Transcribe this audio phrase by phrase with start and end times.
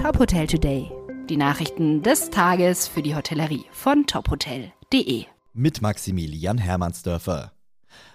[0.00, 0.90] Top Hotel Today.
[1.28, 5.26] Die Nachrichten des Tages für die Hotellerie von tophotel.de.
[5.52, 7.52] Mit Maximilian Hermannsdörfer.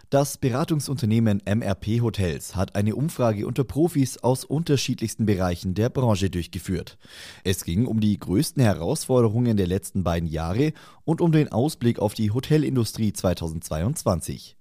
[0.09, 6.97] Das Beratungsunternehmen MRP Hotels hat eine Umfrage unter Profis aus unterschiedlichsten Bereichen der Branche durchgeführt.
[7.43, 10.73] Es ging um die größten Herausforderungen der letzten beiden Jahre
[11.03, 14.57] und um den Ausblick auf die Hotelindustrie 2022.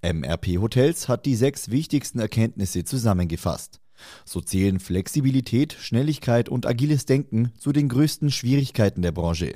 [0.00, 3.80] MRP Hotels hat die sechs wichtigsten Erkenntnisse zusammengefasst.
[4.24, 9.54] So zählen Flexibilität, Schnelligkeit und agiles Denken zu den größten Schwierigkeiten der Branche.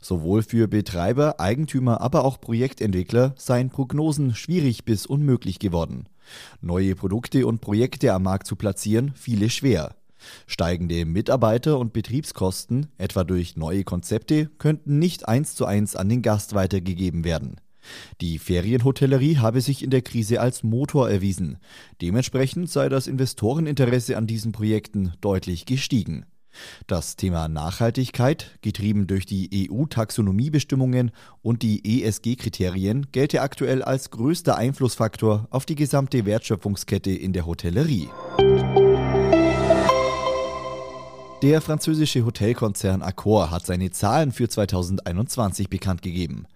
[0.00, 6.06] Sowohl für Betreiber, Eigentümer, aber auch Projektentwickler seien Prognosen schwierig bis unmöglich geworden.
[6.60, 9.94] Neue Produkte und Projekte am Markt zu platzieren, viele schwer.
[10.46, 16.22] Steigende Mitarbeiter- und Betriebskosten, etwa durch neue Konzepte, könnten nicht eins zu eins an den
[16.22, 17.56] Gast weitergegeben werden.
[18.20, 21.58] Die Ferienhotellerie habe sich in der Krise als Motor erwiesen.
[22.00, 26.26] Dementsprechend sei das Investoreninteresse an diesen Projekten deutlich gestiegen.
[26.86, 31.10] Das Thema Nachhaltigkeit, getrieben durch die EU-Taxonomiebestimmungen
[31.42, 38.08] und die ESG-Kriterien, gelte aktuell als größter Einflussfaktor auf die gesamte Wertschöpfungskette in der Hotellerie.
[41.42, 46.46] Der französische Hotelkonzern Accor hat seine Zahlen für 2021 bekannt gegeben.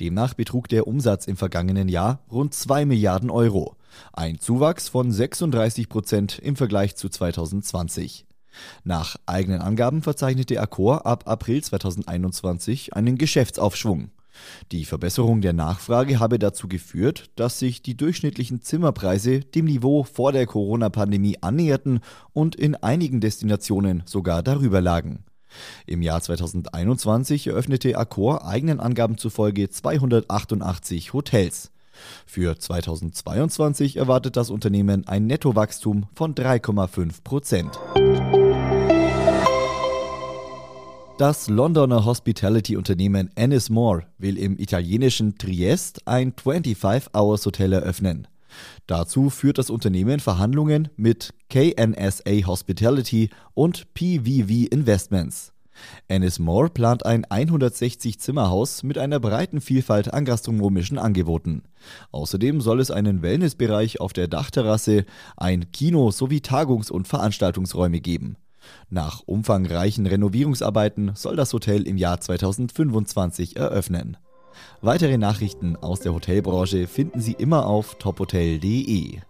[0.00, 3.76] Demnach betrug der Umsatz im vergangenen Jahr rund 2 Milliarden Euro,
[4.12, 8.26] ein Zuwachs von 36 Prozent im Vergleich zu 2020.
[8.82, 14.10] Nach eigenen Angaben verzeichnete Accor ab April 2021 einen Geschäftsaufschwung.
[14.70, 20.32] Die Verbesserung der Nachfrage habe dazu geführt, dass sich die durchschnittlichen Zimmerpreise dem Niveau vor
[20.32, 22.00] der Corona-Pandemie annäherten
[22.32, 25.24] und in einigen Destinationen sogar darüber lagen.
[25.86, 31.70] Im Jahr 2021 eröffnete Accor eigenen Angaben zufolge 288 Hotels.
[32.26, 37.78] Für 2022 erwartet das Unternehmen ein Nettowachstum von 3,5 Prozent.
[41.18, 48.26] Das Londoner Hospitality-Unternehmen Ennismore will im italienischen Triest ein 25-Hours-Hotel eröffnen.
[48.86, 55.52] Dazu führt das Unternehmen Verhandlungen mit KNSA Hospitality und PVV Investments.
[56.08, 61.62] Ennismore plant ein 160-Zimmerhaus mit einer breiten Vielfalt an gastronomischen Angeboten.
[62.10, 65.04] Außerdem soll es einen Wellnessbereich auf der Dachterrasse,
[65.36, 68.36] ein Kino sowie Tagungs- und Veranstaltungsräume geben.
[68.90, 74.16] Nach umfangreichen Renovierungsarbeiten soll das Hotel im Jahr 2025 eröffnen.
[74.80, 79.20] Weitere Nachrichten aus der Hotelbranche finden Sie immer auf tophotel.de.